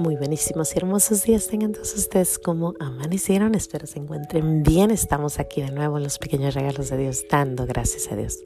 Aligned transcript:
Muy 0.00 0.16
buenísimos 0.16 0.74
y 0.74 0.78
hermosos 0.78 1.24
días 1.24 1.48
tengan 1.48 1.72
todos 1.72 1.94
ustedes 1.94 2.38
como 2.38 2.72
amanecieron. 2.80 3.54
Espero 3.54 3.86
se 3.86 3.98
encuentren 3.98 4.62
bien. 4.62 4.90
Estamos 4.90 5.38
aquí 5.38 5.60
de 5.60 5.72
nuevo 5.72 5.98
en 5.98 6.04
los 6.04 6.18
pequeños 6.18 6.54
regalos 6.54 6.88
de 6.88 6.96
Dios, 6.96 7.26
dando 7.30 7.66
gracias 7.66 8.10
a 8.10 8.16
Dios. 8.16 8.38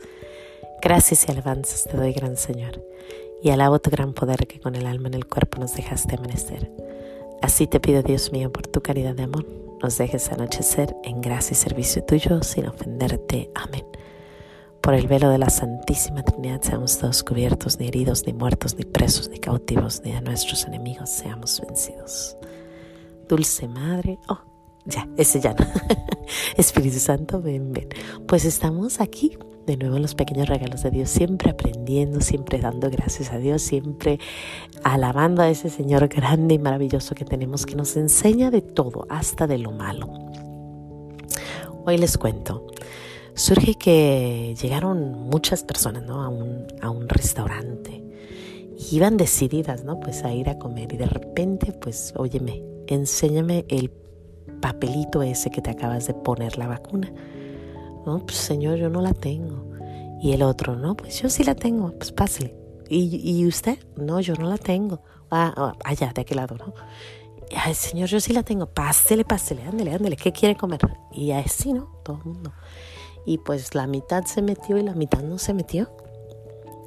Gracias 0.83 1.29
y 1.29 1.31
alabanzas 1.31 1.85
te 1.85 1.97
doy, 1.97 2.13
gran 2.13 2.37
Señor. 2.37 2.85
Y 3.41 3.51
alabo 3.51 3.79
tu 3.79 3.89
gran 3.89 4.15
poder 4.15 4.49
que 4.49 4.59
con 4.59 4.75
el 4.75 4.85
alma 4.85 5.07
en 5.07 5.15
el 5.15 5.29
cuerpo 5.29 5.61
nos 5.61 5.77
dejaste 5.77 6.17
amanecer. 6.17 6.73
Así 7.41 7.69
te 7.69 7.79
pido, 7.79 8.03
Dios 8.03 8.33
mío, 8.33 8.51
por 8.51 8.67
tu 8.67 8.83
caridad 8.83 9.15
de 9.15 9.23
amor, 9.23 9.47
nos 9.81 9.97
dejes 9.97 10.33
anochecer 10.33 10.97
en 11.05 11.21
gracia 11.21 11.53
y 11.53 11.57
servicio 11.57 12.03
tuyo 12.03 12.43
sin 12.43 12.67
ofenderte. 12.67 13.53
Amén. 13.55 13.85
Por 14.85 14.93
el 14.93 15.07
velo 15.09 15.31
de 15.31 15.39
la 15.39 15.49
Santísima 15.49 16.23
Trinidad 16.23 16.61
seamos 16.61 16.99
todos 16.99 17.25
cubiertos, 17.25 17.81
ni 17.81 17.89
heridos, 17.89 18.27
ni 18.27 18.35
muertos, 18.35 18.77
ni 18.77 18.85
presos, 18.85 19.31
ni 19.31 19.39
cautivos, 19.39 20.03
ni 20.05 20.13
a 20.13 20.21
nuestros 20.21 20.67
enemigos 20.67 21.09
seamos 21.09 21.59
vencidos. 21.67 22.37
Dulce 23.27 23.67
Madre, 23.67 24.19
oh, 24.29 24.41
ya, 24.85 25.09
ese 25.17 25.41
ya 25.41 25.55
no. 25.55 25.65
Espíritu 26.59 26.99
Santo, 26.99 27.41
ven, 27.41 27.73
ven. 27.73 27.89
Pues 28.29 28.45
estamos 28.45 29.01
aquí 29.01 29.39
de 29.65 29.79
nuevo 29.79 29.99
los 29.99 30.15
pequeños 30.15 30.51
regalos 30.51 30.83
de 30.83 30.91
Dios, 30.91 31.09
siempre 31.09 31.53
aprendiendo, 31.53 32.21
siempre 32.21 32.59
dando 32.59 32.91
gracias 32.91 33.33
a 33.33 33.39
Dios, 33.39 33.63
siempre 33.63 34.19
alabando 34.83 35.41
a 35.41 35.49
ese 35.49 35.71
Señor 35.71 36.09
grande 36.09 36.57
y 36.57 36.59
maravilloso 36.59 37.15
que 37.15 37.25
tenemos, 37.25 37.65
que 37.65 37.75
nos 37.75 37.97
enseña 37.97 38.51
de 38.51 38.61
todo, 38.61 39.07
hasta 39.09 39.47
de 39.47 39.57
lo 39.57 39.73
malo. 39.73 40.11
Hoy 41.87 41.97
les 41.97 42.19
cuento 42.19 42.67
surge 43.35 43.75
que 43.75 44.55
llegaron 44.61 45.29
muchas 45.29 45.65
personas 45.65 46.05
¿no? 46.05 46.23
a, 46.23 46.29
un, 46.29 46.67
a 46.81 46.91
un 46.91 47.09
restaurante 47.09 48.03
y 48.79 48.97
iban 48.97 49.17
decididas 49.17 49.85
¿no? 49.85 50.01
pues 50.01 50.25
a 50.25 50.33
ir 50.33 50.49
a 50.49 50.59
comer 50.59 50.93
y 50.93 50.97
de 50.97 51.07
repente 51.07 51.73
pues 51.73 52.15
óyeme, 52.17 52.63
enséñame 52.87 53.65
el 53.69 53.91
papelito 54.61 55.23
ese 55.23 55.51
que 55.51 55.61
te 55.61 55.71
acabas 55.71 56.07
de 56.07 56.15
poner 56.15 56.57
la 56.59 56.67
vacuna. 56.67 57.13
No, 58.07 58.25
pues 58.25 58.37
señor, 58.37 58.77
yo 58.77 58.89
no 58.89 59.01
la 59.01 59.13
tengo. 59.13 59.65
Y 60.23 60.33
el 60.33 60.43
otro, 60.43 60.77
no, 60.77 60.95
pues 60.95 61.21
yo 61.21 61.29
sí 61.29 61.45
la 61.45 61.55
tengo, 61.55 61.93
pues 61.93 62.13
pásale. 62.13 62.55
¿Y, 62.89 63.21
y 63.23 63.47
usted? 63.47 63.79
No, 63.97 64.21
yo 64.21 64.35
no 64.35 64.49
la 64.49 64.59
tengo. 64.59 65.03
Ah, 65.31 65.53
ah, 65.57 65.73
allá, 65.85 66.13
de 66.15 66.21
aquel 66.21 66.37
lado, 66.37 66.57
¿no? 66.57 66.75
Ay, 67.57 67.75
señor, 67.75 68.09
yo 68.09 68.21
sí 68.21 68.33
la 68.33 68.43
tengo. 68.43 68.67
Pásele, 68.67 69.25
pásele, 69.25 69.63
ándele, 69.63 69.93
ándele. 69.93 70.17
¿Qué 70.17 70.33
quiere 70.33 70.55
comer? 70.55 70.81
Y 71.13 71.31
así, 71.31 71.73
¿no? 71.73 72.01
Todo 72.03 72.19
el 72.19 72.25
mundo 72.25 72.53
y 73.25 73.39
pues 73.39 73.75
la 73.75 73.87
mitad 73.87 74.25
se 74.25 74.43
metió 74.43 74.77
y 74.79 74.83
la 74.83 74.95
mitad 74.95 75.23
no 75.23 75.39
se 75.39 75.55
metió. 75.55 75.91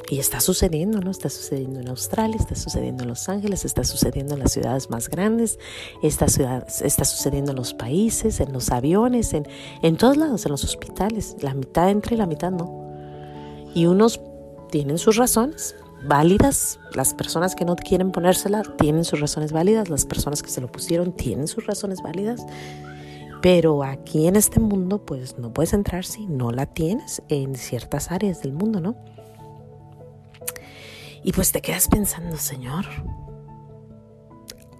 Y 0.09 0.19
está 0.19 0.39
sucediendo, 0.39 1.01
¿no? 1.01 1.11
Está 1.11 1.29
sucediendo 1.29 1.81
en 1.81 1.89
Australia, 1.89 2.37
está 2.39 2.55
sucediendo 2.55 3.03
en 3.03 3.09
Los 3.09 3.27
Ángeles, 3.27 3.65
está 3.65 3.83
sucediendo 3.83 4.35
en 4.35 4.39
las 4.39 4.53
ciudades 4.53 4.89
más 4.89 5.09
grandes, 5.09 5.59
está, 6.01 6.29
ciudad, 6.29 6.65
está 6.81 7.03
sucediendo 7.03 7.51
en 7.51 7.57
los 7.57 7.73
países, 7.73 8.39
en 8.39 8.53
los 8.53 8.71
aviones, 8.71 9.33
en, 9.33 9.45
en 9.81 9.97
todos 9.97 10.15
lados, 10.15 10.45
en 10.45 10.51
los 10.51 10.63
hospitales. 10.63 11.35
La 11.41 11.53
mitad 11.53 11.89
entra 11.89 12.13
y 12.15 12.17
la 12.17 12.25
mitad 12.25 12.51
no. 12.51 12.87
Y 13.75 13.85
unos 13.87 14.21
tienen 14.71 14.97
sus 14.97 15.17
razones 15.17 15.75
válidas, 16.03 16.79
las 16.93 17.13
personas 17.13 17.55
que 17.55 17.65
no 17.65 17.75
quieren 17.75 18.11
ponérsela 18.11 18.63
tienen 18.77 19.03
sus 19.03 19.19
razones 19.19 19.51
válidas, 19.51 19.89
las 19.89 20.05
personas 20.05 20.41
que 20.41 20.49
se 20.49 20.61
lo 20.61 20.71
pusieron 20.71 21.11
tienen 21.11 21.47
sus 21.47 21.65
razones 21.65 22.01
válidas. 22.01 22.41
Pero 23.41 23.83
aquí 23.83 24.27
en 24.27 24.35
este 24.35 24.59
mundo, 24.59 25.05
pues 25.05 25.37
no 25.37 25.53
puedes 25.53 25.73
entrar 25.73 26.05
si 26.05 26.25
no 26.25 26.51
la 26.51 26.65
tienes 26.65 27.21
en 27.29 27.55
ciertas 27.55 28.11
áreas 28.11 28.41
del 28.41 28.53
mundo, 28.53 28.81
¿no? 28.81 28.95
Y 31.23 31.33
pues 31.33 31.51
te 31.51 31.61
quedas 31.61 31.87
pensando, 31.87 32.37
Señor, 32.37 32.85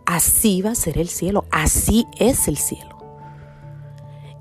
así 0.06 0.62
va 0.62 0.72
a 0.72 0.76
ser 0.76 0.98
el 0.98 1.10
cielo, 1.10 1.46
así 1.52 2.06
es 2.20 2.48
el 2.48 2.58
cielo. 2.58 2.96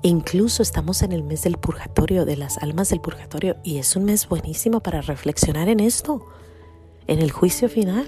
incluso 0.03 0.63
estamos 0.63 1.01
en 1.01 1.11
el 1.11 1.21
mes 1.23 1.43
del 1.43 1.57
purgatorio, 1.57 2.23
de 2.23 2.37
las 2.37 2.59
almas 2.59 2.89
del 2.89 3.01
purgatorio, 3.01 3.57
y 3.63 3.77
es 3.77 3.95
un 3.97 4.05
mes 4.05 4.29
buenísimo 4.29 4.79
para 4.79 5.01
reflexionar 5.01 5.67
en 5.67 5.81
esto, 5.81 6.25
en 7.07 7.19
el 7.19 7.31
juicio 7.31 7.67
final. 7.67 8.07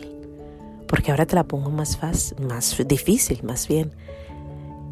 Porque 0.88 1.12
ahora 1.12 1.26
te 1.26 1.36
la 1.36 1.44
pongo 1.44 1.70
más 1.70 1.97
fácil, 1.97 2.40
más 2.47 2.78
difícil, 2.88 3.44
más 3.44 3.68
bien 3.68 3.91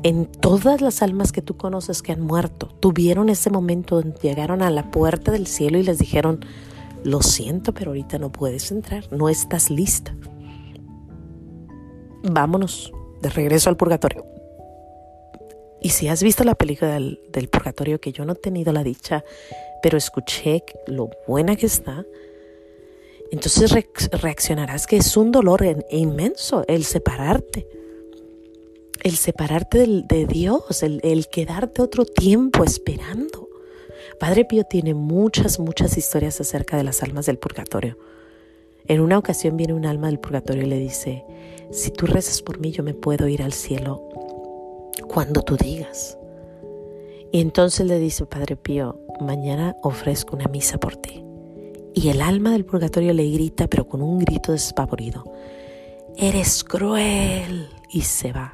en 0.03 0.25
todas 0.25 0.81
las 0.81 1.01
almas 1.01 1.31
que 1.31 1.41
tú 1.41 1.57
conoces 1.57 2.01
que 2.01 2.11
han 2.11 2.21
muerto, 2.21 2.67
tuvieron 2.79 3.29
ese 3.29 3.49
momento 3.49 3.95
donde 4.01 4.19
llegaron 4.21 4.61
a 4.61 4.69
la 4.69 4.91
puerta 4.91 5.31
del 5.31 5.47
cielo 5.47 5.77
y 5.77 5.83
les 5.83 5.97
dijeron, 5.97 6.45
lo 7.03 7.21
siento, 7.21 7.73
pero 7.73 7.91
ahorita 7.91 8.19
no 8.19 8.31
puedes 8.31 8.71
entrar, 8.71 9.11
no 9.11 9.29
estás 9.29 9.69
lista. 9.69 10.15
Vámonos 12.23 12.91
de 13.21 13.29
regreso 13.29 13.69
al 13.69 13.77
purgatorio. 13.77 14.25
Y 15.81 15.89
si 15.89 16.07
has 16.07 16.23
visto 16.23 16.43
la 16.43 16.55
película 16.55 16.91
del, 16.91 17.49
purgatorio, 17.51 17.99
que 18.01 18.11
yo 18.11 18.25
no 18.25 18.33
he 18.33 18.37
tenido 18.37 18.73
la 18.73 18.83
dicha, 18.83 19.23
pero 19.81 19.97
escuché 19.97 20.63
lo 20.87 21.09
buena 21.27 21.55
que 21.55 21.67
está, 21.67 22.05
entonces 23.31 23.71
reaccionarás 24.21 24.87
que 24.87 24.97
es 24.97 25.17
un 25.17 25.31
dolor 25.31 25.63
inmenso 25.91 26.63
el 26.67 26.83
separarte 26.83 27.67
el 29.03 29.15
separarte 29.15 29.85
de 29.87 30.27
Dios, 30.27 30.83
el, 30.83 30.99
el 31.03 31.27
quedarte 31.27 31.81
otro 31.81 32.05
tiempo 32.05 32.63
esperando. 32.63 33.49
Padre 34.19 34.45
Pío 34.45 34.63
tiene 34.63 34.93
muchas, 34.93 35.59
muchas 35.59 35.97
historias 35.97 36.39
acerca 36.41 36.77
de 36.77 36.83
las 36.83 37.03
almas 37.03 37.25
del 37.25 37.37
purgatorio. 37.37 37.97
En 38.87 39.01
una 39.01 39.17
ocasión 39.17 39.57
viene 39.57 39.73
un 39.73 39.85
alma 39.85 40.07
del 40.07 40.19
purgatorio 40.19 40.63
y 40.63 40.67
le 40.67 40.79
dice, 40.79 41.25
si 41.71 41.91
tú 41.91 42.05
rezas 42.05 42.41
por 42.41 42.59
mí, 42.59 42.71
yo 42.71 42.83
me 42.83 42.93
puedo 42.93 43.27
ir 43.27 43.43
al 43.43 43.53
cielo 43.53 44.01
cuando 45.07 45.41
tú 45.41 45.57
digas. 45.57 46.17
Y 47.31 47.41
entonces 47.41 47.85
le 47.85 47.99
dice 47.99 48.25
Padre 48.25 48.55
Pío, 48.55 48.99
mañana 49.19 49.75
ofrezco 49.83 50.35
una 50.35 50.47
misa 50.47 50.77
por 50.77 50.95
ti. 50.95 51.23
Y 51.93 52.09
el 52.09 52.21
alma 52.21 52.51
del 52.51 52.65
purgatorio 52.65 53.13
le 53.13 53.29
grita, 53.29 53.67
pero 53.67 53.87
con 53.87 54.01
un 54.01 54.19
grito 54.19 54.51
despavorido, 54.51 55.23
eres 56.15 56.63
cruel. 56.63 57.69
Y 57.89 58.01
se 58.01 58.33
va. 58.33 58.53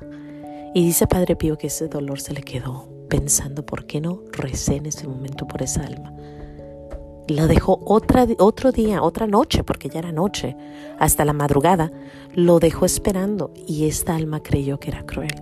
Y 0.75 0.84
dice 0.84 1.06
Padre 1.06 1.35
Pío 1.35 1.57
que 1.57 1.67
ese 1.67 1.88
dolor 1.88 2.19
se 2.19 2.34
le 2.34 2.41
quedó 2.41 2.89
pensando, 3.07 3.63
¿por 3.63 3.85
qué 3.85 4.01
no 4.01 4.23
recé 4.31 4.78
en 4.78 4.88
ese 4.88 5.07
momento 5.07 5.47
por 5.47 5.61
esa 5.61 5.84
alma? 5.84 6.16
La 7.28 7.45
dejó 7.45 7.79
otra, 7.85 8.28
otro 8.39 8.72
día, 8.72 9.03
otra 9.03 9.28
noche, 9.28 9.63
porque 9.63 9.88
ya 9.88 10.00
era 10.00 10.12
noche, 10.12 10.57
hasta 11.00 11.25
la 11.25 11.33
madrugada, 11.33 11.91
lo 12.33 12.59
dejó 12.59 12.85
esperando 12.85 13.53
y 13.67 13.85
esta 13.85 14.16
alma 14.16 14.41
creyó 14.41 14.79
que 14.79 14.89
era 14.89 15.06
cruel. 15.06 15.35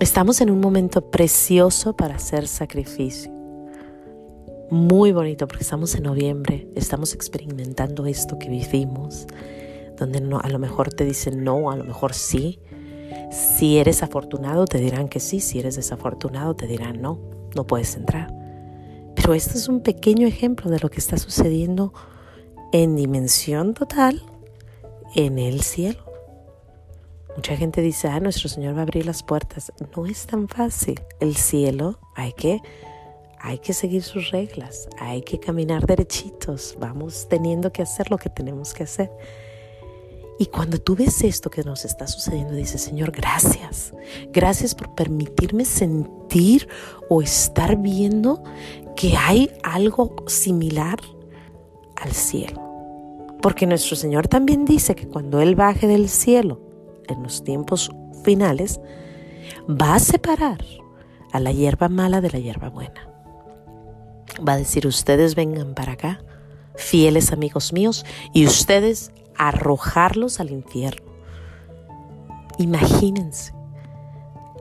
Estamos 0.00 0.40
en 0.40 0.50
un 0.50 0.60
momento 0.60 1.10
precioso 1.10 1.94
para 1.94 2.16
hacer 2.16 2.48
sacrificio. 2.48 3.30
Muy 4.70 5.12
bonito 5.12 5.46
porque 5.46 5.62
estamos 5.62 5.94
en 5.94 6.04
noviembre, 6.04 6.66
estamos 6.74 7.12
experimentando 7.12 8.06
esto 8.06 8.38
que 8.38 8.48
vivimos, 8.48 9.26
donde 9.98 10.22
no, 10.22 10.40
a 10.40 10.48
lo 10.48 10.58
mejor 10.58 10.92
te 10.92 11.04
dicen 11.04 11.44
no, 11.44 11.70
a 11.70 11.76
lo 11.76 11.84
mejor 11.84 12.14
sí, 12.14 12.58
si 13.30 13.78
eres 13.78 14.02
afortunado, 14.02 14.66
te 14.66 14.78
dirán 14.78 15.08
que 15.08 15.20
sí. 15.20 15.40
Si 15.40 15.58
eres 15.58 15.76
desafortunado, 15.76 16.54
te 16.54 16.66
dirán 16.66 17.00
no, 17.00 17.18
no 17.54 17.66
puedes 17.66 17.96
entrar. 17.96 18.32
Pero 19.14 19.34
este 19.34 19.58
es 19.58 19.68
un 19.68 19.80
pequeño 19.80 20.26
ejemplo 20.26 20.70
de 20.70 20.80
lo 20.80 20.90
que 20.90 20.98
está 20.98 21.16
sucediendo 21.16 21.92
en 22.72 22.96
dimensión 22.96 23.74
total 23.74 24.22
en 25.14 25.38
el 25.38 25.62
cielo. 25.62 26.04
Mucha 27.36 27.56
gente 27.56 27.80
dice, 27.80 28.08
ah, 28.08 28.20
nuestro 28.20 28.48
Señor 28.48 28.76
va 28.76 28.80
a 28.80 28.82
abrir 28.82 29.06
las 29.06 29.22
puertas. 29.22 29.72
No 29.96 30.06
es 30.06 30.26
tan 30.26 30.48
fácil. 30.48 31.00
El 31.20 31.36
cielo 31.36 31.98
hay 32.14 32.32
que, 32.32 32.60
hay 33.40 33.58
que 33.58 33.72
seguir 33.72 34.02
sus 34.02 34.30
reglas, 34.30 34.88
hay 34.98 35.22
que 35.22 35.40
caminar 35.40 35.86
derechitos. 35.86 36.76
Vamos 36.78 37.26
teniendo 37.28 37.72
que 37.72 37.82
hacer 37.82 38.10
lo 38.10 38.18
que 38.18 38.30
tenemos 38.30 38.72
que 38.72 38.84
hacer. 38.84 39.10
Y 40.38 40.46
cuando 40.46 40.78
tú 40.78 40.96
ves 40.96 41.22
esto 41.22 41.48
que 41.48 41.62
nos 41.62 41.84
está 41.84 42.06
sucediendo, 42.06 42.54
dices, 42.54 42.82
Señor, 42.82 43.12
gracias. 43.12 43.92
Gracias 44.32 44.74
por 44.74 44.94
permitirme 44.94 45.64
sentir 45.64 46.68
o 47.08 47.22
estar 47.22 47.76
viendo 47.76 48.42
que 48.96 49.16
hay 49.16 49.50
algo 49.62 50.16
similar 50.26 50.98
al 51.96 52.12
cielo. 52.12 52.60
Porque 53.40 53.66
nuestro 53.66 53.94
Señor 53.94 54.26
también 54.26 54.64
dice 54.64 54.94
que 54.94 55.06
cuando 55.06 55.40
Él 55.40 55.54
baje 55.54 55.86
del 55.86 56.08
cielo 56.08 56.60
en 57.06 57.22
los 57.22 57.44
tiempos 57.44 57.90
finales, 58.24 58.80
va 59.68 59.94
a 59.94 60.00
separar 60.00 60.64
a 61.32 61.40
la 61.40 61.52
hierba 61.52 61.88
mala 61.88 62.20
de 62.20 62.30
la 62.30 62.38
hierba 62.38 62.70
buena. 62.70 63.08
Va 64.46 64.54
a 64.54 64.56
decir, 64.56 64.86
ustedes 64.86 65.34
vengan 65.34 65.74
para 65.74 65.92
acá, 65.92 66.24
fieles 66.74 67.32
amigos 67.32 67.72
míos, 67.72 68.04
y 68.32 68.46
ustedes 68.46 69.12
arrojarlos 69.36 70.40
al 70.40 70.50
infierno. 70.50 71.12
Imagínense. 72.58 73.52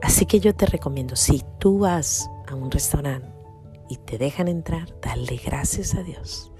Así 0.02 0.26
que 0.26 0.40
yo 0.40 0.54
te 0.54 0.66
recomiendo, 0.66 1.16
si 1.16 1.44
tú 1.60 1.80
vas 1.80 2.30
a 2.48 2.56
un 2.56 2.70
restaurante 2.72 3.30
y 3.90 3.98
te 3.98 4.18
dejan 4.18 4.48
entrar, 4.48 4.94
dale 5.02 5.40
gracias 5.44 5.96
a 5.96 6.04
Dios. 6.04 6.52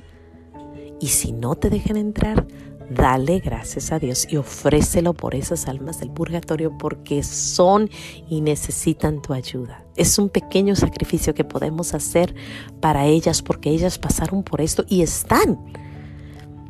Y 1.00 1.08
si 1.08 1.34
no 1.34 1.56
te 1.56 1.70
dejan 1.70 1.98
entrar, 1.98 2.48
dale 2.90 3.40
gracias 3.40 3.92
a 3.92 4.00
Dios 4.00 4.28
y 4.30 4.38
ofrécelo 4.38 5.14
por 5.14 5.36
esas 5.36 5.68
almas 5.68 6.00
del 6.00 6.12
purgatorio 6.12 6.78
porque 6.78 7.24
son 7.24 7.90
y 8.30 8.42
necesitan 8.42 9.22
tu 9.22 9.34
ayuda. 9.34 9.84
Es 9.96 10.18
un 10.18 10.30
pequeño 10.30 10.76
sacrificio 10.76 11.34
que 11.34 11.44
podemos 11.44 11.94
hacer 11.94 12.34
para 12.80 13.06
ellas 13.06 13.42
porque 13.42 13.70
ellas 13.70 14.00
pasaron 14.00 14.44
por 14.44 14.62
esto 14.62 14.86
y 14.88 15.02
están 15.02 15.60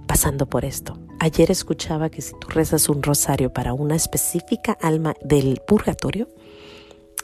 pasando 0.08 0.48
por 0.48 0.66
esto. 0.66 0.98
Ayer 1.24 1.52
escuchaba 1.52 2.10
que 2.10 2.22
si 2.22 2.34
tú 2.38 2.50
rezas 2.50 2.90
un 2.90 3.02
rosario 3.02 3.54
para 3.54 3.72
una 3.72 3.96
específica 3.96 4.74
alma 4.82 5.16
del 5.24 5.62
purgatorio, 5.66 6.28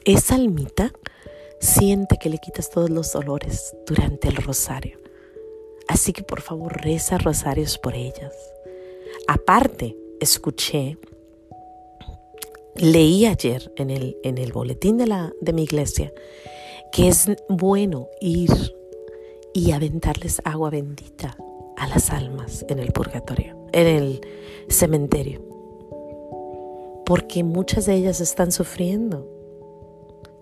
esa 0.06 0.36
almita 0.36 0.94
siente 1.60 2.16
que 2.18 2.30
le 2.30 2.38
quitas 2.38 2.70
todos 2.70 2.90
los 2.90 3.12
dolores 3.12 3.76
durante 3.86 4.30
el 4.30 4.38
rosario. 4.38 5.00
Así 5.90 6.14
que 6.14 6.24
por 6.24 6.40
favor 6.40 6.82
reza 6.82 7.18
rosarios 7.18 7.78
por 7.78 7.94
ellas. 7.94 8.34
Aparte, 9.28 9.98
escuché, 10.22 10.98
leí 12.76 13.26
ayer 13.26 13.70
en 13.76 13.90
el, 13.90 14.16
en 14.24 14.38
el 14.38 14.54
boletín 14.54 14.98
de, 14.98 15.08
la, 15.08 15.34
de 15.42 15.52
mi 15.52 15.64
iglesia 15.64 16.14
que 16.94 17.10
es 17.10 17.30
bueno 17.50 18.08
ir 18.22 18.50
y 19.54 19.74
aventarles 19.74 20.42
agua 20.46 20.70
bendita 20.70 21.36
a 21.76 21.86
las 21.88 22.12
almas 22.12 22.66
en 22.70 22.80
el 22.80 22.94
purgatorio, 22.94 23.59
en 23.72 23.88
el 23.88 24.22
cementerio, 24.70 25.42
porque 27.06 27.44
muchas 27.44 27.86
de 27.86 27.96
ellas 27.96 28.22
están 28.22 28.52
sufriendo. 28.52 29.28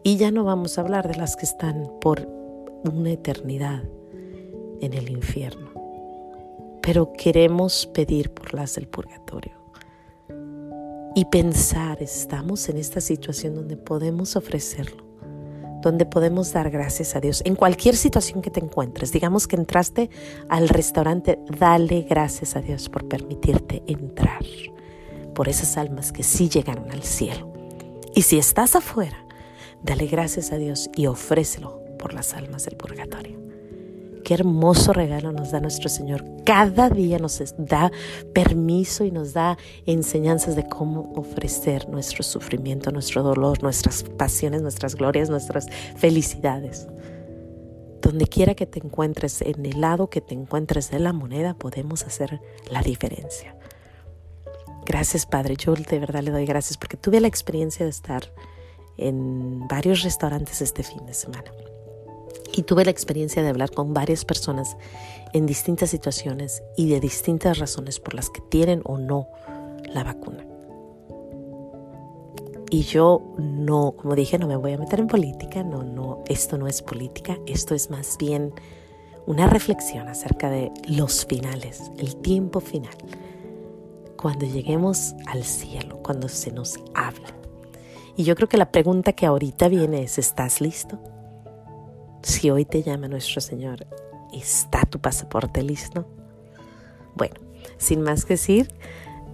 Y 0.04 0.18
ya 0.18 0.32
no 0.32 0.44
vamos 0.44 0.78
a 0.78 0.82
hablar 0.82 1.08
de 1.08 1.18
las 1.18 1.36
que 1.36 1.46
están 1.46 1.92
por 2.00 2.28
una 2.84 3.12
eternidad 3.12 3.84
en 4.80 4.94
el 4.94 5.10
infierno. 5.10 5.72
Pero 6.82 7.12
queremos 7.14 7.88
pedir 7.88 8.32
por 8.32 8.54
las 8.54 8.76
del 8.76 8.88
purgatorio 8.88 9.58
y 11.18 11.26
pensar, 11.26 12.04
estamos 12.04 12.70
en 12.70 12.78
esta 12.78 13.02
situación 13.02 13.56
donde 13.56 13.76
podemos 13.76 14.36
ofrecerlo, 14.36 15.04
donde 15.88 16.06
podemos 16.06 16.52
dar 16.52 16.70
gracias 16.70 17.16
a 17.16 17.22
Dios. 17.22 17.42
En 17.46 17.56
cualquier 17.56 17.96
situación 17.96 18.42
que 18.42 18.52
te 18.52 18.60
encuentres, 18.60 19.14
digamos 19.14 19.48
que 19.48 19.56
entraste 19.56 20.10
al 20.50 20.68
restaurante, 20.68 21.40
dale 21.58 22.02
gracias 22.02 22.58
a 22.58 22.62
Dios 22.62 22.90
por 22.90 23.08
permitirte 23.08 23.84
entrar, 23.88 24.46
por 25.34 25.48
esas 25.48 25.78
almas 25.78 26.12
que 26.12 26.24
sí 26.24 26.50
llegaron 26.50 26.92
al 26.92 27.04
cielo. 27.04 27.54
Y 28.14 28.24
si 28.24 28.38
estás 28.38 28.76
afuera, 28.76 29.26
dale 29.82 30.08
gracias 30.08 30.52
a 30.52 30.58
Dios 30.58 30.90
y 30.94 31.08
ofrécelo 31.08 31.82
por 31.98 32.14
las 32.14 32.34
almas 32.34 32.66
del 32.66 32.76
purgatorio. 32.76 33.47
Qué 34.28 34.34
hermoso 34.34 34.92
regalo 34.92 35.32
nos 35.32 35.52
da 35.52 35.62
nuestro 35.62 35.88
Señor. 35.88 36.26
Cada 36.44 36.90
día 36.90 37.18
nos 37.18 37.42
da 37.58 37.94
permiso 38.34 39.06
y 39.06 39.12
nos 39.12 39.32
da 39.32 39.58
enseñanzas 39.86 40.58
de 40.58 40.68
cómo 40.68 41.14
ofrecer 41.16 41.88
nuestro 41.88 42.24
sufrimiento, 42.24 42.92
nuestro 42.92 43.24
dolor, 43.24 43.64
nuestras 43.64 44.04
pasiones, 44.04 44.62
nuestras 44.62 44.96
glorias, 44.96 45.30
nuestras 45.30 45.68
felicidades. 45.96 46.90
Donde 48.02 48.28
quiera 48.28 48.54
que 48.54 48.66
te 48.66 48.80
encuentres, 48.80 49.42
en 49.42 49.66
el 49.66 49.80
lado 49.80 50.10
que 50.10 50.20
te 50.20 50.34
encuentres 50.34 50.92
de 50.92 51.00
la 51.00 51.14
moneda, 51.14 51.54
podemos 51.54 52.04
hacer 52.04 52.42
la 52.70 52.82
diferencia. 52.82 53.56
Gracias, 54.86 55.26
Padre. 55.26 55.56
Yo 55.56 55.74
de 55.74 56.00
verdad 56.00 56.22
le 56.22 56.32
doy 56.32 56.46
gracias 56.46 56.76
porque 56.76 56.98
tuve 56.98 57.22
la 57.22 57.30
experiencia 57.30 57.86
de 57.86 57.92
estar 57.92 58.24
en 58.98 59.70
varios 59.70 60.04
restaurantes 60.04 60.62
este 60.62 60.84
fin 60.84 61.06
de 61.06 61.14
semana 61.14 61.50
y 62.54 62.64
tuve 62.64 62.86
la 62.86 62.92
experiencia 62.92 63.44
de 63.44 63.50
hablar 63.50 63.72
con 63.72 63.94
varias 63.94 64.26
personas 64.26 64.78
en 65.34 65.46
distintas 65.46 65.90
situaciones 65.90 66.64
y 66.76 66.90
de 66.90 67.00
distintas 67.00 67.60
razones 67.60 68.00
por 68.00 68.14
las 68.14 68.30
que 68.30 68.42
tienen 68.50 68.82
o 68.86 68.98
no 68.98 69.28
la 69.94 70.04
vacuna. 70.04 70.46
Y 72.70 72.82
yo 72.82 73.34
no, 73.38 73.94
como 73.96 74.16
dije, 74.16 74.38
no 74.38 74.48
me 74.48 74.58
voy 74.58 74.74
a 74.74 74.78
meter 74.78 75.00
en 75.00 75.08
política, 75.08 75.64
no, 75.64 75.84
no, 75.84 76.24
esto 76.28 76.58
no 76.58 76.68
es 76.68 76.82
política, 76.82 77.38
esto 77.46 77.74
es 77.74 77.90
más 77.90 78.18
bien 78.18 78.54
una 79.26 79.48
reflexión 79.48 80.08
acerca 80.10 80.50
de 80.50 80.72
los 80.88 81.26
finales, 81.26 81.92
el 81.98 82.18
tiempo 82.18 82.60
final, 82.60 82.96
cuando 84.18 84.46
lleguemos 84.46 85.16
al 85.28 85.44
cielo, 85.44 86.00
cuando 86.04 86.28
se 86.28 86.52
nos 86.52 86.78
habla. 86.94 87.28
Y 88.18 88.24
yo 88.24 88.36
creo 88.36 88.50
que 88.50 88.58
la 88.58 88.72
pregunta 88.72 89.14
que 89.14 89.26
ahorita 89.26 89.70
viene 89.70 90.04
es, 90.04 90.18
¿estás 90.18 90.60
listo? 90.60 91.00
Si 92.22 92.50
hoy 92.50 92.66
te 92.66 92.84
llama 92.84 93.08
nuestro 93.08 93.42
Señor, 93.42 93.88
¿está 94.34 94.82
tu 94.82 95.00
pasaporte 95.00 95.64
listo? 95.64 96.08
Bueno, 97.16 97.36
sin 97.78 98.02
más 98.02 98.26
que 98.26 98.34
decir, 98.34 98.68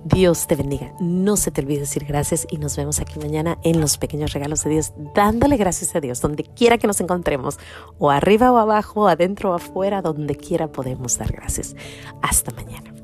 Dios 0.05 0.47
te 0.47 0.55
bendiga. 0.55 0.93
No 0.99 1.37
se 1.37 1.51
te 1.51 1.61
olvide 1.61 1.81
decir 1.81 2.05
gracias 2.05 2.45
y 2.49 2.57
nos 2.57 2.75
vemos 2.75 2.99
aquí 2.99 3.19
mañana 3.19 3.57
en 3.63 3.79
los 3.79 3.97
pequeños 3.97 4.33
regalos 4.33 4.63
de 4.63 4.71
Dios, 4.71 4.93
dándole 5.15 5.57
gracias 5.57 5.95
a 5.95 6.01
Dios 6.01 6.21
donde 6.21 6.43
quiera 6.43 6.77
que 6.77 6.87
nos 6.87 6.99
encontremos, 6.99 7.57
o 7.97 8.11
arriba 8.11 8.51
o 8.51 8.57
abajo, 8.57 9.07
adentro 9.07 9.51
o 9.51 9.53
afuera, 9.53 10.01
donde 10.01 10.35
quiera 10.35 10.71
podemos 10.71 11.17
dar 11.17 11.31
gracias. 11.31 11.75
Hasta 12.21 12.51
mañana. 12.51 13.02